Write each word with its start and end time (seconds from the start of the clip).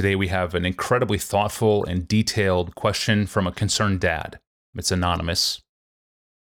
Today 0.00 0.16
we 0.16 0.28
have 0.28 0.54
an 0.54 0.64
incredibly 0.64 1.18
thoughtful 1.18 1.84
and 1.84 2.08
detailed 2.08 2.74
question 2.74 3.26
from 3.26 3.46
a 3.46 3.52
concerned 3.52 4.00
dad. 4.00 4.40
It's 4.74 4.90
anonymous. 4.90 5.60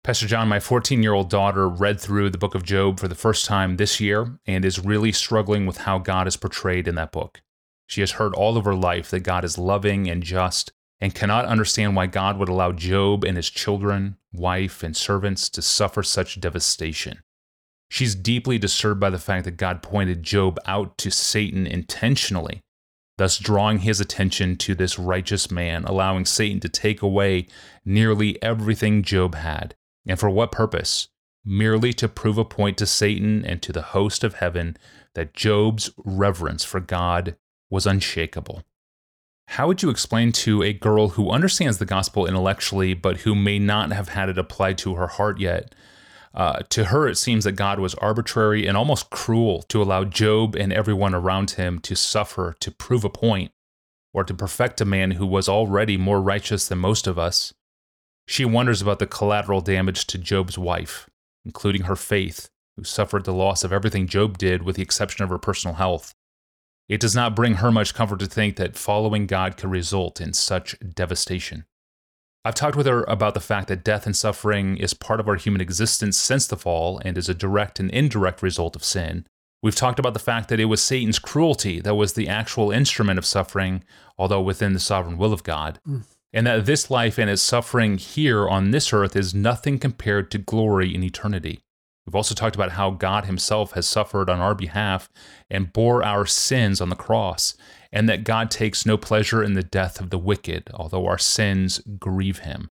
Pastor 0.02 0.26
John, 0.26 0.48
my 0.48 0.58
14 0.58 1.02
year 1.02 1.12
old 1.12 1.28
daughter 1.28 1.68
read 1.68 2.00
through 2.00 2.30
the 2.30 2.38
book 2.38 2.54
of 2.54 2.62
Job 2.62 2.98
for 2.98 3.08
the 3.08 3.14
first 3.14 3.44
time 3.44 3.76
this 3.76 4.00
year 4.00 4.38
and 4.46 4.64
is 4.64 4.78
really 4.82 5.12
struggling 5.12 5.66
with 5.66 5.76
how 5.76 5.98
God 5.98 6.26
is 6.26 6.38
portrayed 6.38 6.88
in 6.88 6.94
that 6.94 7.12
book. 7.12 7.42
She 7.86 8.00
has 8.00 8.12
heard 8.12 8.32
all 8.32 8.56
of 8.56 8.64
her 8.64 8.74
life 8.74 9.10
that 9.10 9.20
God 9.20 9.44
is 9.44 9.58
loving 9.58 10.08
and 10.08 10.22
just 10.22 10.72
and 10.98 11.14
cannot 11.14 11.44
understand 11.44 11.94
why 11.94 12.06
God 12.06 12.38
would 12.38 12.48
allow 12.48 12.72
Job 12.72 13.22
and 13.22 13.36
his 13.36 13.50
children, 13.50 14.16
wife, 14.32 14.82
and 14.82 14.96
servants 14.96 15.50
to 15.50 15.60
suffer 15.60 16.02
such 16.02 16.40
devastation. 16.40 17.18
She's 17.90 18.14
deeply 18.14 18.56
disturbed 18.56 19.00
by 19.00 19.10
the 19.10 19.18
fact 19.18 19.44
that 19.44 19.58
God 19.58 19.82
pointed 19.82 20.22
Job 20.22 20.58
out 20.64 20.96
to 20.96 21.10
Satan 21.10 21.66
intentionally, 21.66 22.62
thus 23.22 23.38
drawing 23.38 23.78
his 23.78 24.00
attention 24.00 24.56
to 24.56 24.74
this 24.74 24.98
righteous 24.98 25.48
man, 25.48 25.84
allowing 25.84 26.24
Satan 26.24 26.58
to 26.58 26.68
take 26.68 27.02
away 27.02 27.46
nearly 27.84 28.42
everything 28.42 29.04
Job 29.04 29.36
had. 29.36 29.76
And 30.08 30.18
for 30.18 30.28
what 30.28 30.50
purpose? 30.50 31.06
Merely 31.44 31.92
to 31.92 32.08
prove 32.08 32.36
a 32.36 32.44
point 32.44 32.78
to 32.78 32.86
Satan 32.86 33.44
and 33.44 33.62
to 33.62 33.72
the 33.72 33.80
host 33.94 34.24
of 34.24 34.34
heaven 34.34 34.76
that 35.14 35.34
Job's 35.34 35.88
reverence 36.04 36.64
for 36.64 36.80
God 36.80 37.36
was 37.70 37.86
unshakable. 37.86 38.64
How 39.46 39.68
would 39.68 39.84
you 39.84 39.90
explain 39.90 40.32
to 40.32 40.64
a 40.64 40.72
girl 40.72 41.10
who 41.10 41.30
understands 41.30 41.78
the 41.78 41.86
gospel 41.86 42.26
intellectually, 42.26 42.92
but 42.92 43.18
who 43.18 43.36
may 43.36 43.60
not 43.60 43.92
have 43.92 44.08
had 44.08 44.30
it 44.30 44.38
applied 44.38 44.78
to 44.78 44.96
her 44.96 45.06
heart 45.06 45.38
yet? 45.38 45.76
Uh, 46.34 46.60
to 46.70 46.86
her, 46.86 47.08
it 47.08 47.16
seems 47.16 47.44
that 47.44 47.52
God 47.52 47.78
was 47.78 47.94
arbitrary 47.96 48.66
and 48.66 48.76
almost 48.76 49.10
cruel 49.10 49.62
to 49.64 49.82
allow 49.82 50.04
Job 50.04 50.54
and 50.54 50.72
everyone 50.72 51.14
around 51.14 51.52
him 51.52 51.78
to 51.80 51.94
suffer 51.94 52.56
to 52.60 52.70
prove 52.70 53.04
a 53.04 53.10
point, 53.10 53.52
or 54.14 54.24
to 54.24 54.34
perfect 54.34 54.80
a 54.80 54.86
man 54.86 55.12
who 55.12 55.26
was 55.26 55.48
already 55.48 55.96
more 55.96 56.20
righteous 56.20 56.68
than 56.68 56.78
most 56.78 57.06
of 57.06 57.18
us. 57.18 57.52
She 58.26 58.44
wonders 58.44 58.80
about 58.80 58.98
the 58.98 59.06
collateral 59.06 59.60
damage 59.60 60.06
to 60.06 60.18
Job's 60.18 60.56
wife, 60.56 61.08
including 61.44 61.82
her 61.82 61.96
faith, 61.96 62.48
who 62.76 62.84
suffered 62.84 63.24
the 63.24 63.34
loss 63.34 63.64
of 63.64 63.72
everything 63.72 64.06
Job 64.06 64.38
did 64.38 64.62
with 64.62 64.76
the 64.76 64.82
exception 64.82 65.24
of 65.24 65.30
her 65.30 65.38
personal 65.38 65.76
health. 65.76 66.14
It 66.88 67.00
does 67.00 67.14
not 67.14 67.36
bring 67.36 67.54
her 67.54 67.70
much 67.70 67.94
comfort 67.94 68.20
to 68.20 68.26
think 68.26 68.56
that 68.56 68.76
following 68.76 69.26
God 69.26 69.56
could 69.56 69.70
result 69.70 70.20
in 70.20 70.32
such 70.32 70.76
devastation. 70.80 71.64
I've 72.44 72.54
talked 72.56 72.76
with 72.76 72.86
her 72.86 73.04
about 73.04 73.34
the 73.34 73.40
fact 73.40 73.68
that 73.68 73.84
death 73.84 74.04
and 74.04 74.16
suffering 74.16 74.76
is 74.76 74.94
part 74.94 75.20
of 75.20 75.28
our 75.28 75.36
human 75.36 75.60
existence 75.60 76.16
since 76.16 76.46
the 76.46 76.56
fall 76.56 77.00
and 77.04 77.16
is 77.16 77.28
a 77.28 77.34
direct 77.34 77.78
and 77.78 77.90
indirect 77.90 78.42
result 78.42 78.74
of 78.74 78.82
sin. 78.82 79.26
We've 79.62 79.76
talked 79.76 80.00
about 80.00 80.12
the 80.12 80.18
fact 80.18 80.48
that 80.48 80.58
it 80.58 80.64
was 80.64 80.82
Satan's 80.82 81.20
cruelty 81.20 81.80
that 81.80 81.94
was 81.94 82.14
the 82.14 82.28
actual 82.28 82.72
instrument 82.72 83.18
of 83.18 83.24
suffering, 83.24 83.84
although 84.18 84.42
within 84.42 84.72
the 84.72 84.80
sovereign 84.80 85.18
will 85.18 85.32
of 85.32 85.44
God. 85.44 85.78
Mm. 85.86 86.02
And 86.32 86.46
that 86.46 86.66
this 86.66 86.90
life 86.90 87.18
and 87.18 87.30
its 87.30 87.42
suffering 87.42 87.98
here 87.98 88.48
on 88.48 88.70
this 88.72 88.92
earth 88.92 89.14
is 89.14 89.34
nothing 89.34 89.78
compared 89.78 90.30
to 90.32 90.38
glory 90.38 90.92
in 90.92 91.04
eternity. 91.04 91.60
We've 92.06 92.16
also 92.16 92.34
talked 92.34 92.56
about 92.56 92.72
how 92.72 92.90
God 92.90 93.26
Himself 93.26 93.72
has 93.72 93.86
suffered 93.86 94.28
on 94.28 94.40
our 94.40 94.56
behalf 94.56 95.08
and 95.48 95.72
bore 95.72 96.02
our 96.02 96.26
sins 96.26 96.80
on 96.80 96.88
the 96.88 96.96
cross, 96.96 97.54
and 97.92 98.08
that 98.08 98.24
God 98.24 98.50
takes 98.50 98.86
no 98.86 98.96
pleasure 98.96 99.42
in 99.42 99.52
the 99.54 99.62
death 99.62 100.00
of 100.00 100.10
the 100.10 100.18
wicked, 100.18 100.70
although 100.72 101.06
our 101.06 101.18
sins 101.18 101.80
grieve 101.98 102.40
Him. 102.40 102.70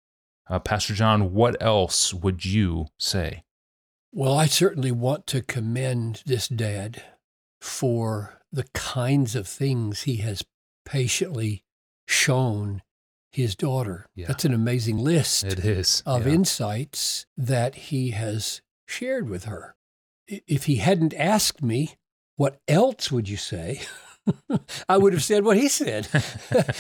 Uh, 0.50 0.60
Pastor 0.60 0.94
John, 0.94 1.34
what 1.34 1.62
else 1.62 2.14
would 2.14 2.46
you 2.46 2.88
say? 2.98 3.44
Well, 4.12 4.38
I 4.38 4.48
certainly 4.48 4.92
want 4.92 5.28
to 5.28 5.42
commend 5.42 6.24
this 6.26 6.48
dad 6.48 7.04
for 7.62 8.40
the 8.52 8.66
kinds 8.74 9.36
of 9.36 9.48
things 9.48 10.04
he 10.04 10.18
has 10.18 10.44
patiently 10.86 11.64
shown 12.08 12.82
his 13.32 13.56
daughter. 13.56 14.08
Yeah. 14.16 14.28
That's 14.28 14.46
an 14.46 14.54
amazing 14.54 14.98
list. 14.98 15.44
It 15.44 15.60
is. 15.60 16.02
Of 16.06 16.26
yeah. 16.26 16.34
insights 16.34 17.28
that 17.38 17.76
he 17.76 18.12
has 18.12 18.62
shared 18.88 19.30
with 19.30 19.46
her. 19.46 19.76
If 20.28 20.66
he 20.66 20.78
hadn't 20.78 21.14
asked 21.14 21.62
me, 21.62 21.96
what 22.36 22.60
else 22.68 23.12
would 23.12 23.30
you 23.30 23.38
say? 23.38 23.82
I 24.90 24.98
would 24.98 25.14
have 25.14 25.24
said 25.24 25.44
what 25.44 25.58
he 25.58 25.68
said. 25.68 26.08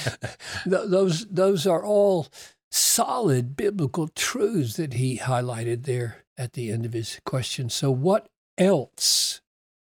those, 0.66 1.26
those 1.28 1.68
are 1.68 1.84
all 1.84 2.28
solid 2.72 3.56
biblical 3.56 4.08
truths 4.10 4.76
that 4.78 4.94
he 4.94 5.18
highlighted 5.18 5.84
there 5.84 6.26
at 6.38 6.54
the 6.54 6.72
end 6.72 6.86
of 6.86 6.94
his 6.94 7.20
question. 7.26 7.70
So, 7.70 7.92
what 7.92 8.28
else? 8.58 9.42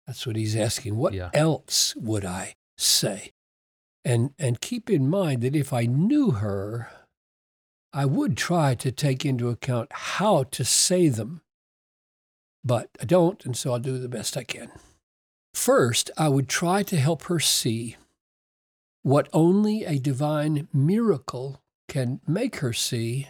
That's 0.07 0.27
what 0.27 0.35
he's 0.35 0.55
asking. 0.55 0.97
What 0.97 1.13
yeah. 1.13 1.29
else 1.33 1.95
would 1.95 2.25
I 2.25 2.55
say? 2.77 3.31
And, 4.03 4.33
and 4.37 4.61
keep 4.61 4.89
in 4.89 5.09
mind 5.09 5.41
that 5.41 5.55
if 5.55 5.73
I 5.73 5.85
knew 5.85 6.31
her, 6.31 6.89
I 7.91 8.05
would 8.05 8.37
try 8.37 8.75
to 8.75 8.91
take 8.91 9.25
into 9.25 9.49
account 9.49 9.89
how 9.91 10.43
to 10.43 10.63
say 10.63 11.07
them 11.07 11.41
but 12.65 12.89
I 12.99 13.05
don't, 13.05 13.45
and 13.45 13.55
so 13.55 13.71
I'll 13.71 13.79
do 13.79 13.99
the 13.99 14.09
best 14.09 14.35
I 14.35 14.43
can. 14.43 14.71
First, 15.55 16.11
I 16.17 16.27
would 16.27 16.49
try 16.49 16.83
to 16.83 16.97
help 16.97 17.23
her 17.23 17.39
see 17.39 17.95
what 19.03 19.29
only 19.31 19.85
a 19.85 19.97
divine 19.97 20.67
miracle 20.73 21.61
can 21.87 22.19
make 22.27 22.57
her 22.57 22.73
see, 22.73 23.29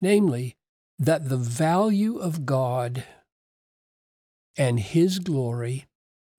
namely, 0.00 0.56
that 0.98 1.28
the 1.28 1.36
value 1.36 2.18
of 2.18 2.44
God 2.44 3.04
and 4.56 4.80
His 4.80 5.20
glory 5.20 5.86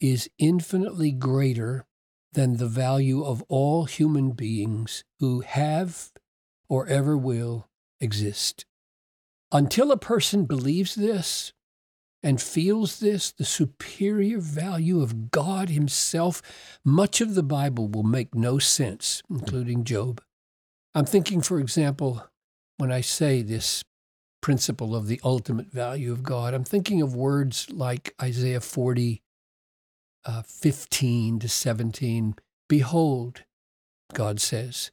is 0.02 0.30
infinitely 0.38 1.12
greater 1.12 1.86
than 2.34 2.58
the 2.58 2.68
value 2.68 3.24
of 3.24 3.44
all 3.48 3.86
human 3.86 4.32
beings 4.32 5.06
who 5.20 5.40
have 5.40 6.12
or 6.68 6.86
ever 6.88 7.18
will 7.18 7.70
exist. 8.02 8.66
Until 9.54 9.92
a 9.92 9.98
person 9.98 10.46
believes 10.46 10.96
this, 10.96 11.54
and 12.24 12.42
feels 12.42 13.00
this, 13.00 13.32
the 13.32 13.46
superior 13.46 14.40
value 14.40 15.02
of 15.02 15.30
God 15.30 15.70
Himself, 15.70 16.42
much 16.86 17.20
of 17.20 17.36
the 17.36 17.44
Bible 17.44 17.90
will 17.90 18.04
make 18.04 18.34
no 18.34 18.60
sense, 18.60 19.22
including 19.30 19.84
Job. 19.84 20.22
I'm 20.96 21.06
thinking, 21.06 21.42
for 21.42 21.60
example, 21.60 22.26
when 22.78 22.92
I 22.92 23.02
say 23.02 23.42
this 23.42 23.84
principle 24.42 24.96
of 24.96 25.08
the 25.08 25.20
ultimate 25.24 25.72
value 25.72 26.12
of 26.12 26.24
God, 26.24 26.54
I'm 26.54 26.64
thinking 26.64 27.02
of 27.02 27.16
words 27.16 27.70
like 27.70 28.16
Isaiah 28.22 28.62
40, 28.62 29.22
uh, 30.26 30.44
15 30.44 31.40
to 31.40 31.50
17. 31.50 32.36
Behold, 32.70 33.44
God 34.14 34.40
says, 34.40 34.92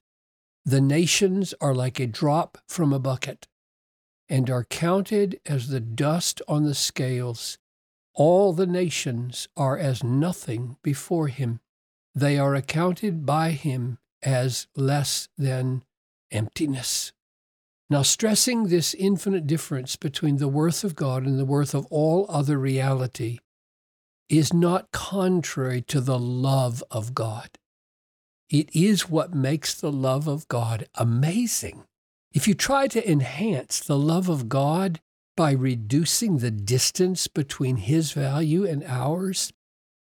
the 0.64 0.80
nations 0.80 1.54
are 1.60 1.74
like 1.74 2.00
a 2.00 2.06
drop 2.06 2.58
from 2.68 2.92
a 2.92 2.98
bucket 2.98 3.46
and 4.30 4.48
are 4.48 4.64
counted 4.64 5.40
as 5.44 5.68
the 5.68 5.80
dust 5.80 6.40
on 6.46 6.62
the 6.62 6.74
scales. 6.74 7.58
All 8.14 8.52
the 8.52 8.66
nations 8.66 9.48
are 9.56 9.76
as 9.76 10.04
nothing 10.04 10.76
before 10.82 11.26
him. 11.28 11.60
They 12.14 12.38
are 12.38 12.54
accounted 12.54 13.26
by 13.26 13.50
him 13.50 13.98
as 14.22 14.68
less 14.76 15.28
than 15.36 15.82
emptiness. 16.30 17.12
Now, 17.88 18.02
stressing 18.02 18.68
this 18.68 18.94
infinite 18.94 19.48
difference 19.48 19.96
between 19.96 20.36
the 20.36 20.48
worth 20.48 20.84
of 20.84 20.94
God 20.94 21.26
and 21.26 21.38
the 21.38 21.44
worth 21.44 21.74
of 21.74 21.86
all 21.90 22.24
other 22.28 22.56
reality 22.56 23.40
is 24.28 24.54
not 24.54 24.92
contrary 24.92 25.82
to 25.82 26.00
the 26.00 26.18
love 26.18 26.84
of 26.88 27.14
God. 27.14 27.50
It 28.48 28.70
is 28.74 29.10
what 29.10 29.34
makes 29.34 29.74
the 29.74 29.90
love 29.90 30.28
of 30.28 30.46
God 30.46 30.88
amazing. 30.94 31.84
If 32.32 32.46
you 32.46 32.54
try 32.54 32.86
to 32.88 33.10
enhance 33.10 33.80
the 33.80 33.98
love 33.98 34.28
of 34.28 34.48
God 34.48 35.00
by 35.36 35.50
reducing 35.52 36.38
the 36.38 36.50
distance 36.50 37.26
between 37.26 37.76
His 37.76 38.12
value 38.12 38.64
and 38.64 38.84
ours, 38.84 39.52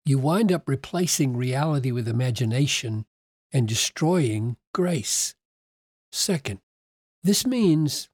you 0.04 0.18
wind 0.18 0.52
up 0.52 0.68
replacing 0.68 1.36
reality 1.36 1.90
with 1.90 2.06
imagination 2.06 3.06
and 3.52 3.66
destroying 3.66 4.56
grace. 4.72 5.34
Second, 6.12 6.60
this 7.24 7.46
means 7.46 8.08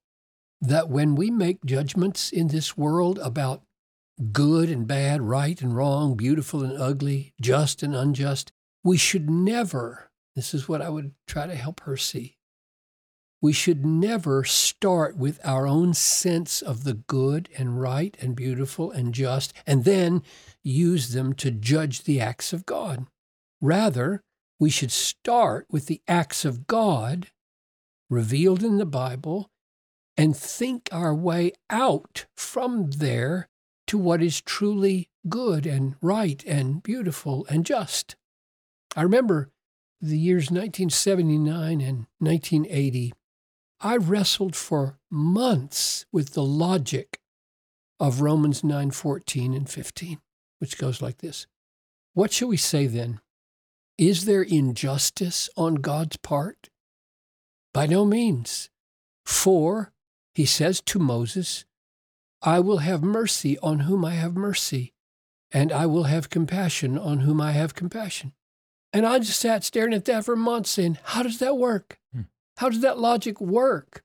that 0.61 0.89
when 0.89 1.15
we 1.15 1.31
make 1.31 1.65
judgments 1.65 2.31
in 2.31 2.49
this 2.49 2.77
world 2.77 3.19
about 3.19 3.63
good 4.33 4.71
and 4.71 4.87
bad, 4.87 5.21
right 5.21 5.61
and 5.61 5.75
wrong, 5.75 6.17
beautiful 6.17 6.63
and 6.63 6.81
ugly, 6.81 7.35
just 7.41 7.83
and 7.83 7.95
unjust, 7.95 8.53
we 8.85 8.97
should 8.97 9.29
never, 9.29 10.11
this 10.37 10.55
is 10.55 10.69
what 10.69 10.81
I 10.81 10.89
would 10.89 11.13
try 11.27 11.47
to 11.47 11.55
help 11.55 11.81
her 11.81 11.97
see, 11.97 12.39
we 13.43 13.53
should 13.53 13.87
never 13.87 14.45
start 14.45 15.17
with 15.17 15.41
our 15.45 15.67
own 15.67 15.95
sense 15.95 16.61
of 16.61 16.85
the 16.85 16.95
good 16.95 17.49
and 17.57 17.81
right 17.81 18.17
and 18.21 18.37
beautiful 18.37 18.91
and 18.91 19.15
just 19.15 19.53
and 19.67 19.85
then 19.85 20.23
use 20.63 21.13
them 21.13 21.33
to 21.33 21.51
judge 21.51 22.05
the 22.05 22.21
acts 22.21 22.53
of 22.53 22.67
God. 22.67 23.07
Rather, 23.61 24.23
we 24.59 24.71
should 24.71 24.93
start 24.93 25.67
with 25.71 25.87
the 25.87 26.03
acts 26.07 26.45
of 26.45 26.67
God 26.67 27.29
revealed 28.11 28.63
in 28.63 28.77
the 28.77 28.87
Bible 28.87 29.51
and 30.17 30.37
think 30.37 30.89
our 30.93 31.15
way 31.15 31.53
out 31.71 32.27
from 32.37 32.91
there 32.91 33.49
to 33.87 33.97
what 33.97 34.23
is 34.23 34.41
truly 34.41 35.09
good 35.29 35.67
and 35.67 35.95
right 36.03 36.45
and 36.47 36.83
beautiful 36.83 37.47
and 37.49 37.65
just. 37.65 38.17
I 38.95 39.03
remember 39.03 39.51
the 40.01 40.19
years 40.19 40.51
1979 40.51 41.81
and 41.81 42.07
1980, 42.19 43.13
I 43.81 43.97
wrestled 43.97 44.55
for 44.55 44.99
months 45.11 46.05
with 46.13 46.35
the 46.35 46.45
logic 46.45 47.21
of 47.99 48.21
Romans 48.21 48.63
9:14 48.63 49.55
and 49.55 49.69
15, 49.69 50.21
which 50.59 50.77
goes 50.77 51.01
like 51.01 51.19
this. 51.19 51.47
What 52.13 52.33
shall 52.33 52.49
we 52.49 52.57
say 52.57 52.87
then? 52.87 53.21
Is 53.97 54.25
there 54.25 54.43
injustice 54.43 55.49
on 55.57 55.77
God's 55.77 56.17
part? 56.17 56.69
By 57.73 57.87
no 57.87 58.05
means. 58.05 58.71
For, 59.25 59.93
he 60.35 60.47
says 60.47 60.81
to 60.83 60.99
Moses, 60.99 61.65
I 62.43 62.61
will 62.61 62.79
have 62.79 63.03
mercy 63.03 63.59
on 63.59 63.81
whom 63.81 64.05
I 64.05 64.15
have 64.15 64.35
mercy, 64.35 64.95
and 65.53 65.71
I 65.71 65.87
will 65.87 66.05
have 66.05 66.31
compassion 66.31 66.99
on 66.99 67.21
whom 67.21 67.41
I 67.41 67.53
have 67.53 67.75
compassion. 67.75 68.33
And 68.93 69.07
I 69.07 69.19
just 69.19 69.41
sat 69.41 69.63
staring 69.63 69.95
at 69.95 70.07
that 70.07 70.25
for 70.25 70.35
months 70.37 70.71
saying, 70.71 70.99
How 71.05 71.23
does 71.23 71.39
that 71.39 71.57
work? 71.57 71.99
Hmm. 72.13 72.23
How 72.61 72.69
does 72.69 72.83
that 72.83 72.99
logic 72.99 73.41
work? 73.41 74.05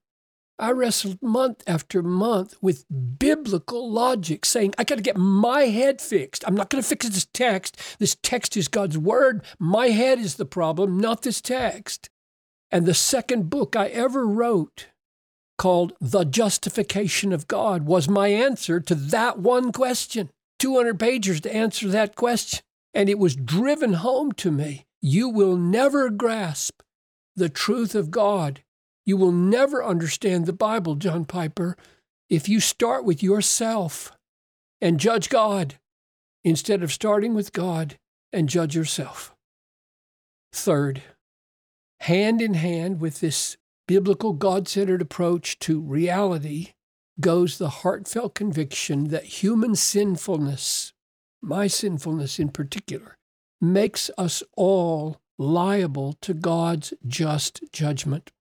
I 0.58 0.72
wrestled 0.72 1.22
month 1.22 1.62
after 1.68 2.02
month 2.02 2.56
with 2.62 2.86
biblical 3.20 3.92
logic, 3.92 4.46
saying, 4.46 4.76
I 4.78 4.86
got 4.86 4.96
to 4.96 5.02
get 5.02 5.18
my 5.18 5.64
head 5.64 6.00
fixed. 6.00 6.42
I'm 6.48 6.56
not 6.56 6.70
going 6.70 6.82
to 6.82 6.88
fix 6.88 7.10
this 7.10 7.28
text. 7.34 8.00
This 8.00 8.16
text 8.24 8.56
is 8.56 8.70
God's 8.70 8.98
word. 8.98 9.44
My 9.60 9.88
head 9.88 10.20
is 10.20 10.36
the 10.36 10.46
problem, 10.46 11.02
not 11.02 11.24
this 11.24 11.42
text. 11.42 12.10
And 12.72 12.86
the 12.86 12.94
second 12.94 13.50
book 13.50 13.76
I 13.76 13.88
ever 13.88 14.26
wrote, 14.26 14.88
called 15.58 15.92
The 16.00 16.24
Justification 16.24 17.34
of 17.34 17.50
God, 17.50 17.86
was 17.86 18.08
my 18.08 18.30
answer 18.30 18.80
to 18.80 18.96
that 18.96 19.38
one 19.38 19.74
question. 19.74 20.30
200 20.60 20.98
pages 20.98 21.42
to 21.42 21.54
answer 21.54 21.90
that 21.90 22.16
question. 22.16 22.62
And 22.94 23.10
it 23.10 23.20
was 23.20 23.36
driven 23.36 23.96
home 23.96 24.32
to 24.32 24.50
me. 24.50 24.86
You 25.02 25.28
will 25.28 25.58
never 25.58 26.10
grasp 26.10 26.82
the 27.36 27.50
truth 27.50 27.96
of 27.96 28.12
God. 28.12 28.62
You 29.06 29.18
will 29.18 29.32
never 29.32 29.84
understand 29.84 30.46
the 30.46 30.54
Bible, 30.54 30.96
John 30.96 31.26
Piper, 31.26 31.78
if 32.30 32.50
you 32.50 32.60
start 32.60 33.06
with 33.06 33.22
yourself 33.22 34.12
and 34.82 35.00
judge 35.00 35.30
God 35.30 35.76
instead 36.44 36.82
of 36.82 36.92
starting 36.92 37.34
with 37.34 37.54
God 37.54 37.98
and 38.34 38.50
judge 38.50 38.76
yourself. 38.76 39.36
Third, 40.52 41.04
hand 42.02 42.42
in 42.42 42.56
hand 42.56 43.00
with 43.00 43.20
this 43.20 43.58
biblical 43.88 44.34
God 44.34 44.68
centered 44.68 45.02
approach 45.02 45.60
to 45.60 45.80
reality 45.80 46.74
goes 47.20 47.58
the 47.58 47.70
heartfelt 47.70 48.34
conviction 48.34 49.10
that 49.10 49.24
human 49.26 49.76
sinfulness 49.76 50.94
my 51.46 51.68
sinfulness 51.68 52.40
in 52.40 52.50
particular, 52.50 53.18
makes 53.62 54.10
us 54.18 54.44
all 54.58 55.22
liable 55.38 56.14
to 56.22 56.34
God's 56.34 56.94
just 57.06 57.62
judgment. 57.72 58.32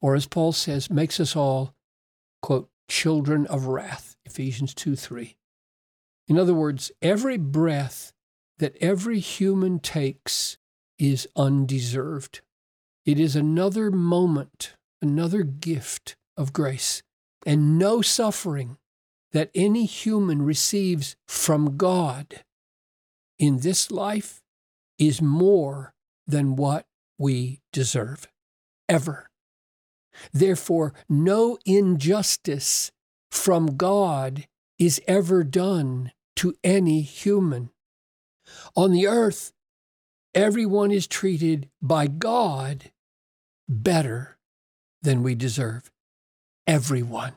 Or 0.00 0.14
as 0.14 0.26
Paul 0.26 0.52
says, 0.52 0.90
makes 0.90 1.18
us 1.18 1.34
all, 1.34 1.74
quote, 2.42 2.68
children 2.88 3.46
of 3.46 3.66
wrath, 3.66 4.16
Ephesians 4.24 4.74
2 4.74 4.96
3. 4.96 5.36
In 6.28 6.38
other 6.38 6.54
words, 6.54 6.92
every 7.02 7.36
breath 7.36 8.12
that 8.58 8.76
every 8.80 9.18
human 9.18 9.78
takes 9.78 10.58
is 10.98 11.28
undeserved. 11.36 12.40
It 13.04 13.20
is 13.20 13.36
another 13.36 13.90
moment, 13.90 14.74
another 15.00 15.42
gift 15.42 16.16
of 16.36 16.52
grace, 16.52 17.02
and 17.44 17.78
no 17.78 18.02
suffering 18.02 18.78
that 19.32 19.50
any 19.54 19.84
human 19.84 20.42
receives 20.42 21.16
from 21.28 21.76
God 21.76 22.42
in 23.38 23.58
this 23.58 23.90
life 23.90 24.42
is 24.98 25.20
more 25.20 25.92
than 26.26 26.56
what 26.56 26.86
we 27.18 27.60
deserve, 27.72 28.28
ever. 28.88 29.30
Therefore, 30.32 30.94
no 31.08 31.58
injustice 31.64 32.90
from 33.30 33.76
God 33.76 34.46
is 34.78 35.00
ever 35.06 35.44
done 35.44 36.12
to 36.36 36.54
any 36.62 37.00
human. 37.02 37.70
On 38.74 38.92
the 38.92 39.06
earth, 39.06 39.52
everyone 40.34 40.90
is 40.90 41.06
treated 41.06 41.68
by 41.80 42.06
God 42.06 42.90
better 43.68 44.38
than 45.02 45.22
we 45.22 45.34
deserve. 45.34 45.90
Everyone. 46.66 47.34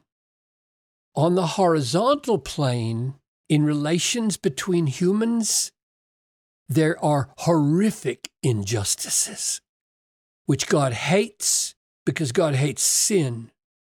On 1.16 1.36
the 1.36 1.48
horizontal 1.48 2.40
plane, 2.40 3.16
in 3.48 3.64
relations 3.64 4.38
between 4.38 4.88
humans, 4.88 5.72
there 6.70 7.04
are 7.04 7.32
horrific 7.40 8.30
injustices, 8.44 9.60
which 10.46 10.68
God 10.68 10.94
hates 10.94 11.76
because 12.06 12.32
God 12.32 12.56
hates 12.56 12.84
sin. 12.84 13.52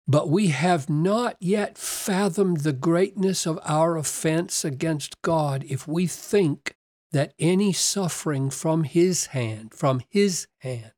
But 0.09 0.29
we 0.29 0.49
have 0.49 0.91
not 0.91 1.37
yet 1.39 1.79
fathomed 1.79 2.59
the 2.59 2.73
greatness 2.73 3.47
of 3.47 3.61
our 3.63 3.97
offense 3.97 4.65
against 4.65 5.21
God 5.23 5.65
if 5.69 5.87
we 5.87 6.07
think 6.07 6.75
that 7.13 7.35
any 7.39 7.73
suffering 7.73 8.51
from 8.51 8.85
His 8.85 9.27
hand, 9.27 9.75
from 9.75 10.03
His 10.09 10.49
hand, 10.59 10.93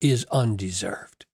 is 0.00 0.26
undeserved. 0.30 1.24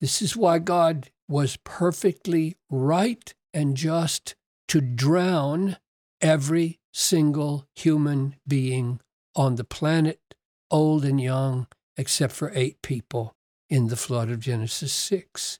This 0.00 0.20
is 0.20 0.36
why 0.36 0.58
God 0.58 1.10
was 1.28 1.56
perfectly 1.64 2.56
right 2.68 3.32
and 3.54 3.76
just 3.76 4.34
to 4.68 4.80
drown 4.80 5.78
every 6.20 6.80
single 6.94 7.66
human 7.74 8.36
being 8.46 9.00
on 9.34 9.56
the 9.56 9.64
planet, 9.64 10.20
old 10.70 11.04
and 11.04 11.20
young, 11.20 11.66
except 11.96 12.32
for 12.32 12.52
eight 12.54 12.80
people 12.82 13.34
in 13.68 13.88
the 13.88 13.96
flood 13.96 14.30
of 14.30 14.38
Genesis 14.38 14.92
6. 14.92 15.58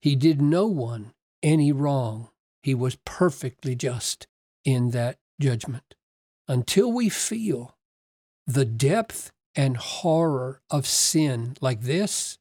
He 0.00 0.14
did 0.14 0.40
no 0.40 0.66
one 0.66 1.12
any 1.42 1.72
wrong. 1.72 2.28
He 2.62 2.74
was 2.74 2.96
perfectly 3.04 3.74
just 3.74 4.28
in 4.64 4.90
that 4.92 5.18
judgment. 5.40 5.94
Until 6.46 6.92
we 6.92 7.08
feel 7.08 7.76
the 8.46 8.64
depth 8.64 9.32
and 9.56 9.76
horror 9.76 10.62
of 10.70 10.86
sin 10.86 11.56
like 11.60 11.82
this, 11.82 12.38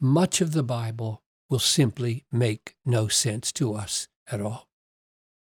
much 0.00 0.40
of 0.40 0.52
the 0.52 0.64
Bible 0.64 1.22
will 1.48 1.60
simply 1.60 2.24
make 2.32 2.74
no 2.84 3.06
sense 3.06 3.52
to 3.52 3.74
us 3.74 4.08
at 4.30 4.40
all. 4.40 4.66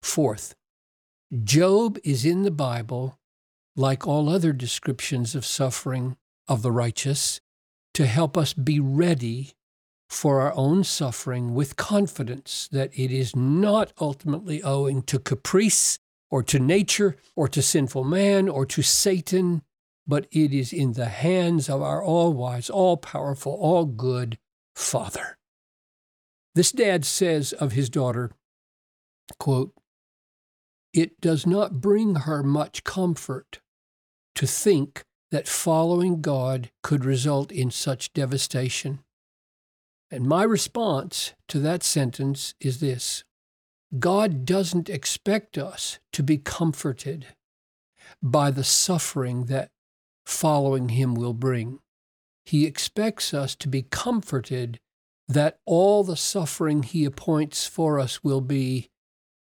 Fourth, 0.04 0.54
Job 1.44 2.00
is 2.04 2.26
in 2.26 2.42
the 2.42 2.52
Bible, 2.52 3.20
like 3.76 4.08
all 4.08 4.30
other 4.30 4.52
descriptions 4.52 5.36
of 5.36 5.46
suffering 5.46 6.18
of 6.48 6.64
the 6.64 6.72
righteous, 6.72 7.40
to 7.94 8.08
help 8.08 8.36
us 8.36 8.54
be 8.54 8.80
ready 8.80 9.54
for 10.10 10.42
our 10.42 10.54
own 10.56 10.84
suffering 10.84 11.54
with 11.54 11.76
confidence 11.76 12.68
that 12.72 12.92
it 12.98 13.12
is 13.12 13.36
not 13.36 13.94
ultimately 14.02 14.64
owing 14.64 15.04
to 15.04 15.20
caprice 15.20 16.00
or 16.32 16.42
to 16.42 16.58
nature 16.58 17.16
or 17.36 17.48
to 17.48 17.62
sinful 17.62 18.04
man 18.04 18.50
or 18.50 18.66
to 18.66 18.82
Satan, 18.82 19.62
but 20.08 20.26
it 20.32 20.52
is 20.52 20.74
in 20.74 20.94
the 20.94 21.06
hands 21.06 21.70
of 21.70 21.84
our 21.84 22.04
all 22.04 22.34
wise, 22.34 22.72
all 22.72 22.98
powerful, 22.98 23.54
all 23.54 23.86
good 23.86 24.40
Father. 24.76 25.38
This 26.56 26.72
dad 26.72 27.06
says 27.06 27.54
of 27.54 27.74
his 27.74 27.90
daughter, 27.90 28.32
quote, 29.38 29.74
it 30.94 31.20
does 31.22 31.46
not 31.46 31.82
bring 31.82 32.16
her 32.16 32.44
much 32.44 32.84
comfort 32.84 33.60
to 34.36 34.48
think 34.48 35.04
that 35.32 35.48
following 35.48 36.22
God 36.22 36.72
could 36.82 37.06
result 37.06 37.52
in 37.52 37.70
such 37.72 38.14
devastation. 38.14 39.00
And 40.12 40.26
my 40.26 40.44
response 40.44 41.34
to 41.50 41.60
that 41.60 41.84
sentence 41.84 42.56
is 42.60 42.80
this 42.80 43.24
God 43.98 44.46
doesn't 44.46 44.90
expect 44.90 45.58
us 45.58 46.00
to 46.14 46.24
be 46.24 46.38
comforted 46.38 47.28
by 48.22 48.52
the 48.52 48.64
suffering 48.64 49.46
that 49.46 49.72
following 50.26 50.90
Him 50.90 51.16
will 51.16 51.34
bring. 51.34 51.80
He 52.46 52.66
expects 52.66 53.34
us 53.34 53.56
to 53.58 53.68
be 53.68 53.84
comforted 53.84 54.80
that 55.28 55.60
all 55.66 56.04
the 56.04 56.18
suffering 56.18 56.84
He 56.84 57.06
appoints 57.06 57.68
for 57.68 58.00
us 58.00 58.24
will 58.24 58.42
be 58.42 58.90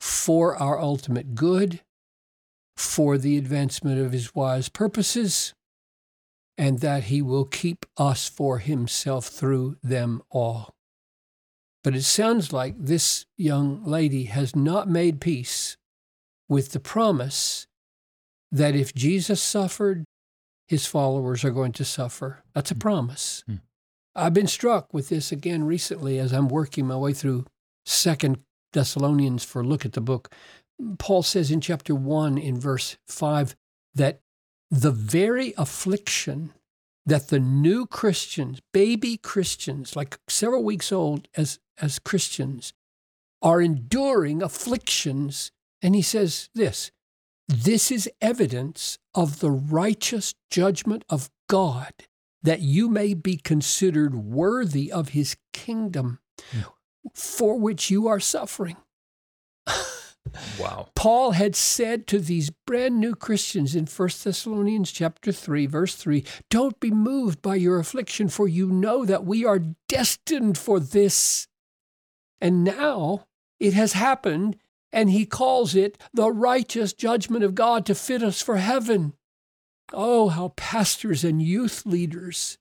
for 0.03 0.57
our 0.57 0.81
ultimate 0.81 1.37
good, 1.37 1.81
for 2.77 3.17
the 3.17 3.39
advancement 3.39 4.01
of 4.01 4.11
his 4.11 4.35
wise 4.35 4.69
purposes, 4.69 5.55
and 6.59 6.81
that 6.81 7.05
he 7.05 7.23
will 7.23 7.45
keep 7.45 7.87
us 7.97 8.29
for 8.29 8.59
himself 8.59 9.27
through 9.27 9.77
them 9.81 10.21
all. 10.29 10.75
But 11.85 11.95
it 11.95 12.03
sounds 12.03 12.53
like 12.53 12.75
this 12.77 13.27
young 13.39 13.85
lady 13.85 14.25
has 14.25 14.57
not 14.57 14.89
made 14.89 15.21
peace 15.21 15.77
with 16.49 16.73
the 16.73 16.81
promise 16.81 17.69
that 18.51 18.75
if 18.75 18.93
Jesus 18.93 19.41
suffered, 19.41 20.03
his 20.67 20.85
followers 20.85 21.45
are 21.45 21.53
going 21.53 21.73
to 21.73 21.85
suffer. 21.85 22.43
That's 22.57 22.73
a 22.73 22.75
hmm. 22.75 22.81
promise. 22.81 23.45
Mm. 23.49 23.61
I've 24.17 24.35
been 24.35 24.49
struck 24.49 24.93
with 24.93 25.11
this 25.11 25.31
again 25.31 25.63
recently 25.63 26.19
as 26.19 26.33
I'm 26.33 26.49
working 26.49 26.89
my 26.89 26.97
way 26.97 27.13
through 27.13 27.47
Second 27.85 28.39
Thessalonians 28.73 29.45
for 29.45 29.61
a 29.61 29.67
look 29.67 29.85
at 29.85 29.93
the 29.93 30.01
book, 30.01 30.33
Paul 30.99 31.23
says 31.23 31.51
in 31.51 31.61
chapter 31.61 31.95
1 31.95 32.39
in 32.39 32.59
verse 32.59 32.97
5 33.07 33.55
that 33.95 34.21
the 34.71 34.91
very 34.91 35.55
affliction 35.57 36.53
that 37.05 37.29
the 37.29 37.41
new 37.41 37.87
Christians, 37.87 38.61
baby 38.73 39.17
Christians, 39.17 39.97
like 39.97 40.19
several 40.29 40.63
weeks 40.63 40.93
old 40.93 41.29
as, 41.37 41.59
as 41.79 41.99
Christians, 41.99 42.73
are 43.41 43.61
enduring 43.61 44.43
afflictions. 44.43 45.51
And 45.83 45.95
he 45.95 46.03
says 46.03 46.49
this 46.55 46.91
this 47.49 47.91
is 47.91 48.09
evidence 48.21 48.99
of 49.15 49.41
the 49.41 49.51
righteous 49.51 50.35
judgment 50.49 51.05
of 51.11 51.29
God, 51.49 51.93
that 52.43 52.61
you 52.61 52.89
may 52.89 53.15
be 53.15 53.37
considered 53.37 54.15
worthy 54.15 54.93
of 54.93 55.11
his 55.11 55.37
kingdom 55.53 56.21
hmm. 56.51 56.61
For 57.15 57.59
which 57.59 57.91
you 57.91 58.09
are 58.09 58.21
suffering. 58.21 58.77
wow. 60.59 60.89
Paul 60.95 61.33
had 61.33 61.57
said 61.57 62.07
to 62.09 62.19
these 62.19 62.51
brand 62.67 63.01
new 63.01 63.15
Christians 63.15 63.75
in 63.75 63.87
1 63.87 64.09
Thessalonians 64.23 64.93
chapter 64.93 65.33
3 65.33 65.67
verse 65.67 65.95
3, 65.95 66.25
don't 66.51 66.79
be 66.81 66.91
moved 66.91 67.43
by 67.43 67.57
your 67.57 67.79
affliction 67.79 68.29
for 68.29 68.49
you 68.49 68.69
know 68.69 69.05
that 69.05 69.25
we 69.25 69.45
are 69.45 69.63
destined 69.89 70.59
for 70.59 70.81
this. 70.81 71.49
And 72.41 72.65
now 72.65 73.27
it 73.61 73.75
has 73.75 73.93
happened 73.93 74.57
and 74.93 75.11
he 75.11 75.25
calls 75.25 75.75
it 75.75 75.99
the 76.13 76.31
righteous 76.31 76.93
judgment 76.93 77.45
of 77.45 77.55
God 77.55 77.87
to 77.87 77.95
fit 77.95 78.23
us 78.23 78.43
for 78.43 78.57
heaven. 78.57 79.15
Oh, 79.93 80.29
how 80.29 80.49
pastors 80.57 81.25
and 81.25 81.43
youth 81.43 81.85
leaders 81.85 82.59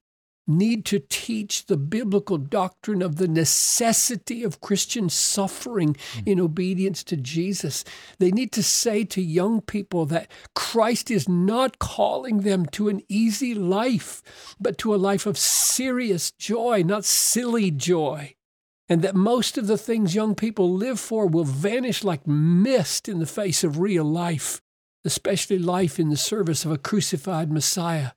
need 0.47 0.85
to 0.85 0.99
teach 0.99 1.65
the 1.65 1.77
biblical 1.77 2.37
doctrine 2.37 3.01
of 3.01 3.17
the 3.17 3.27
necessity 3.27 4.43
of 4.43 4.61
Christian 4.61 5.09
suffering 5.09 5.95
hmm. 6.13 6.19
in 6.25 6.39
obedience 6.39 7.03
to 7.05 7.17
Jesus. 7.17 7.83
They 8.19 8.31
need 8.31 8.51
to 8.53 8.63
say 8.63 9.03
to 9.05 9.21
young 9.21 9.61
people 9.61 10.05
that 10.07 10.31
Christ 10.55 11.11
is 11.11 11.29
not 11.29 11.79
calling 11.79 12.41
them 12.41 12.65
to 12.67 12.89
an 12.89 13.01
easy 13.07 13.53
life, 13.53 14.21
but 14.59 14.77
to 14.79 14.93
a 14.93 14.97
life 14.97 15.25
of 15.25 15.37
serious 15.37 16.31
joy, 16.31 16.83
not 16.83 17.05
silly 17.05 17.71
joy 17.71 18.35
and 18.91 19.03
that 19.03 19.15
most 19.15 19.57
of 19.57 19.67
the 19.67 19.77
things 19.77 20.15
young 20.15 20.35
people 20.35 20.69
live 20.69 20.99
for 20.99 21.25
will 21.25 21.45
vanish 21.45 22.03
like 22.03 22.27
mist 22.27 23.07
in 23.07 23.19
the 23.19 23.25
face 23.25 23.63
of 23.63 23.79
real 23.79 24.03
life, 24.03 24.61
especially 25.05 25.57
life 25.57 25.97
in 25.97 26.09
the 26.09 26.17
service 26.17 26.65
of 26.65 26.71
a 26.71 26.77
crucified 26.77 27.49
Messiah. 27.49 28.11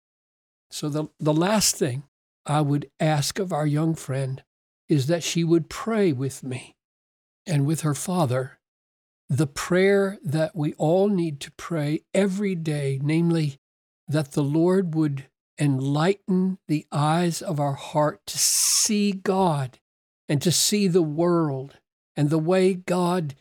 So, 0.72 0.88
the, 0.88 1.04
the 1.20 1.32
last 1.32 1.76
thing 1.76 2.02
I 2.46 2.60
would 2.60 2.90
ask 3.00 3.38
of 3.38 3.52
our 3.52 3.66
young 3.66 3.94
friend 3.94 4.42
is 4.88 5.06
that 5.06 5.22
she 5.22 5.44
would 5.44 5.68
pray 5.68 6.12
with 6.12 6.42
me 6.42 6.76
and 7.46 7.66
with 7.66 7.80
her 7.82 7.94
father 7.94 8.58
the 9.28 9.46
prayer 9.46 10.18
that 10.22 10.54
we 10.54 10.74
all 10.74 11.08
need 11.08 11.40
to 11.40 11.52
pray 11.52 12.02
every 12.12 12.54
day, 12.54 13.00
namely, 13.02 13.58
that 14.06 14.32
the 14.32 14.42
Lord 14.42 14.94
would 14.94 15.28
enlighten 15.58 16.58
the 16.68 16.86
eyes 16.92 17.40
of 17.40 17.58
our 17.58 17.72
heart 17.72 18.20
to 18.26 18.38
see 18.38 19.12
God 19.12 19.78
and 20.28 20.42
to 20.42 20.52
see 20.52 20.88
the 20.88 21.02
world 21.02 21.78
and 22.16 22.28
the 22.28 22.38
way 22.38 22.74
God 22.74 23.34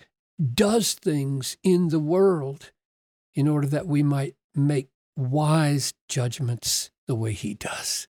does 0.54 0.94
things 0.94 1.58
in 1.64 1.90
the 1.90 2.00
world 2.00 2.72
in 3.36 3.48
order 3.48 3.68
that 3.68 3.88
we 3.88 4.04
might 4.04 4.36
make 4.56 4.88
wise 5.16 5.94
judgments 6.08 6.92
the 7.08 7.16
way 7.16 7.34
He 7.34 7.54
does. 7.54 8.08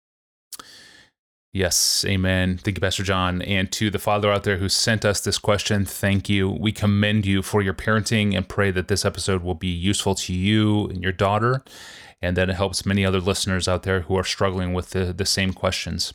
Yes, 1.57 2.05
amen. 2.07 2.59
Thank 2.59 2.77
you, 2.77 2.83
Pastor 2.83 3.03
John. 3.03 3.41
And 3.41 3.73
to 3.73 3.89
the 3.89 3.99
father 3.99 4.31
out 4.31 4.45
there 4.45 4.59
who 4.59 4.69
sent 4.69 5.07
us 5.07 5.23
this 5.23 5.39
question, 5.39 5.87
thank 5.87 6.29
you. 6.29 6.51
We 6.51 6.71
commend 6.71 7.25
you 7.25 7.41
for 7.41 7.63
your 7.63 7.73
parenting 7.73 8.37
and 8.37 8.47
pray 8.47 8.71
that 8.73 8.89
this 8.89 9.07
episode 9.07 9.43
will 9.43 9.55
be 9.55 9.69
useful 9.69 10.15
to 10.17 10.35
you 10.35 10.87
and 10.89 11.03
your 11.03 11.13
daughter, 11.13 11.65
and 12.21 12.37
that 12.37 12.51
it 12.51 12.57
helps 12.57 12.85
many 12.85 13.07
other 13.07 13.21
listeners 13.21 13.69
out 13.69 13.85
there 13.85 14.01
who 14.01 14.19
are 14.19 14.23
struggling 14.23 14.75
with 14.75 14.91
the, 14.91 15.15
the 15.15 15.25
same 15.25 15.55
questions. 15.55 16.13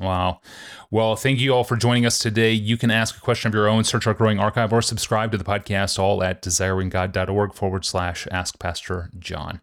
Wow. 0.00 0.40
Well, 0.90 1.14
thank 1.14 1.38
you 1.38 1.54
all 1.54 1.62
for 1.62 1.76
joining 1.76 2.04
us 2.04 2.18
today. 2.18 2.50
You 2.50 2.76
can 2.76 2.90
ask 2.90 3.16
a 3.16 3.20
question 3.20 3.46
of 3.46 3.54
your 3.54 3.68
own, 3.68 3.84
search 3.84 4.08
our 4.08 4.14
growing 4.14 4.40
archive, 4.40 4.72
or 4.72 4.82
subscribe 4.82 5.30
to 5.30 5.38
the 5.38 5.44
podcast 5.44 6.00
all 6.00 6.20
at 6.20 6.42
desiringgod.org 6.42 7.54
forward 7.54 7.84
slash 7.84 8.26
ask 8.32 8.58
Pastor 8.58 9.10
John. 9.20 9.60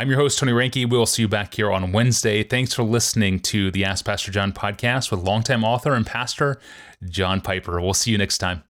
I'm 0.00 0.08
your 0.08 0.18
host, 0.18 0.38
Tony 0.38 0.52
Reinke. 0.52 0.88
We'll 0.88 1.04
see 1.04 1.20
you 1.20 1.28
back 1.28 1.52
here 1.52 1.70
on 1.70 1.92
Wednesday. 1.92 2.42
Thanks 2.42 2.72
for 2.72 2.82
listening 2.82 3.38
to 3.40 3.70
the 3.70 3.84
Ask 3.84 4.06
Pastor 4.06 4.32
John 4.32 4.50
podcast 4.50 5.10
with 5.10 5.20
longtime 5.20 5.62
author 5.62 5.92
and 5.92 6.06
pastor 6.06 6.58
John 7.10 7.42
Piper. 7.42 7.82
We'll 7.82 7.92
see 7.92 8.10
you 8.10 8.16
next 8.16 8.38
time. 8.38 8.69